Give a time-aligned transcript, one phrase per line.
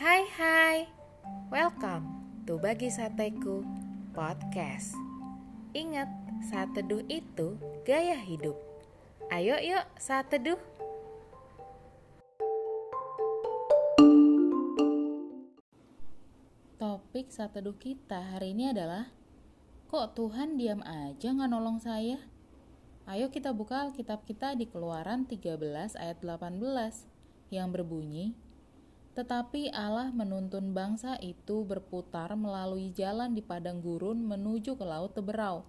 [0.00, 0.88] Hai hai,
[1.52, 2.08] welcome
[2.48, 3.60] to Bagi Sateku
[4.16, 4.96] Podcast.
[5.76, 6.08] Ingat,
[6.48, 8.56] saat teduh itu gaya hidup.
[9.28, 10.56] Ayo yuk saat teduh
[16.80, 19.12] Topik saat teduh kita hari ini adalah
[19.92, 22.16] Kok Tuhan diam aja nggak nolong saya?
[23.04, 25.60] Ayo kita buka Alkitab kita di Keluaran 13
[26.00, 26.56] ayat 18
[27.52, 28.48] yang berbunyi
[29.18, 35.66] tetapi Allah menuntun bangsa itu berputar melalui jalan di padang gurun menuju ke laut Teberau.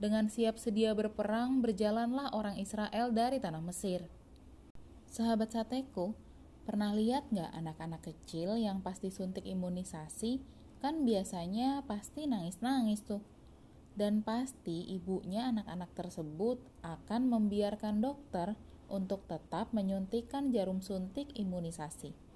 [0.00, 4.08] Dengan siap sedia berperang, berjalanlah orang Israel dari tanah Mesir.
[5.08, 6.16] Sahabat sateku,
[6.64, 10.40] pernah lihat nggak anak-anak kecil yang pasti suntik imunisasi?
[10.80, 13.20] Kan biasanya pasti nangis-nangis tuh.
[13.92, 18.56] Dan pasti ibunya anak-anak tersebut akan membiarkan dokter
[18.88, 22.29] untuk tetap menyuntikkan jarum suntik imunisasi.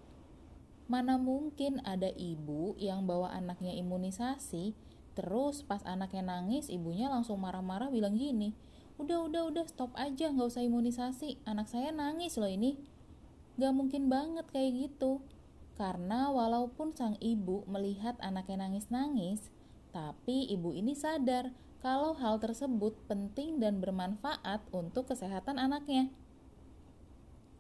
[0.85, 4.77] Mana mungkin ada ibu yang bawa anaknya imunisasi,
[5.17, 8.53] terus pas anaknya nangis, ibunya langsung marah-marah bilang gini,
[9.01, 12.77] udah udah udah stop aja nggak usah imunisasi, anak saya nangis loh ini.
[13.55, 15.23] Gak mungkin banget kayak gitu.
[15.75, 19.51] Karena walaupun sang ibu melihat anaknya nangis-nangis,
[19.91, 21.51] tapi ibu ini sadar
[21.83, 26.11] kalau hal tersebut penting dan bermanfaat untuk kesehatan anaknya.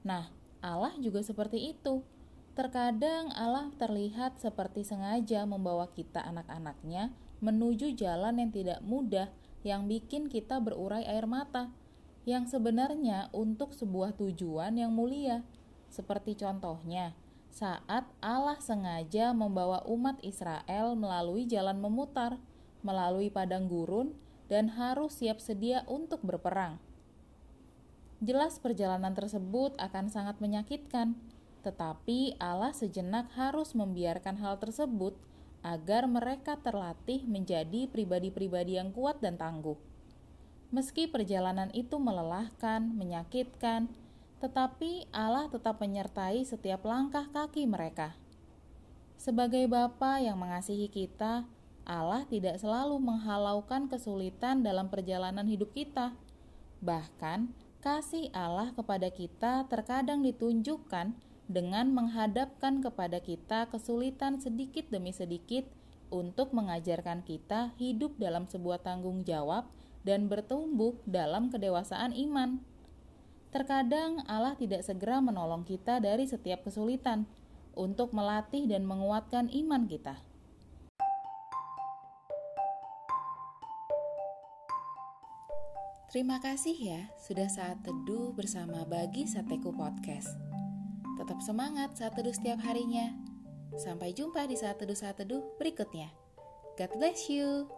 [0.06, 0.30] Nah,
[0.62, 2.06] Allah juga seperti itu.
[2.54, 7.10] Terkadang Allah terlihat seperti sengaja membawa kita anak-anaknya
[7.42, 9.26] menuju jalan yang tidak mudah
[9.66, 11.74] yang bikin kita berurai air mata
[12.22, 15.42] yang sebenarnya untuk sebuah tujuan yang mulia.
[15.90, 17.12] Seperti contohnya,
[17.50, 22.38] saat Allah sengaja membawa umat Israel melalui jalan memutar,
[22.86, 24.14] melalui padang gurun,
[24.46, 26.78] dan harus siap sedia untuk berperang.
[28.24, 31.18] Jelas perjalanan tersebut akan sangat menyakitkan,
[31.64, 35.16] tetapi Allah sejenak harus membiarkan hal tersebut
[35.64, 39.80] agar mereka terlatih menjadi pribadi-pribadi yang kuat dan tangguh.
[40.68, 43.88] Meski perjalanan itu melelahkan, menyakitkan,
[44.44, 48.12] tetapi Allah tetap menyertai setiap langkah kaki mereka.
[49.16, 51.48] Sebagai Bapa yang mengasihi kita,
[51.88, 56.12] Allah tidak selalu menghalaukan kesulitan dalam perjalanan hidup kita.
[56.84, 57.48] Bahkan,
[57.80, 65.68] kasih Allah kepada kita terkadang ditunjukkan dengan menghadapkan kepada kita kesulitan sedikit demi sedikit
[66.08, 69.68] untuk mengajarkan kita hidup dalam sebuah tanggung jawab
[70.04, 72.60] dan bertumbuh dalam kedewasaan iman.
[73.50, 77.26] Terkadang Allah tidak segera menolong kita dari setiap kesulitan
[77.74, 80.18] untuk melatih dan menguatkan iman kita.
[86.14, 90.53] Terima kasih ya sudah saat teduh bersama Bagi Sateku Podcast.
[91.14, 93.14] Tetap semangat saat teduh setiap harinya.
[93.78, 96.10] Sampai jumpa di saat teduh-saat teduh berikutnya.
[96.74, 97.70] God bless you.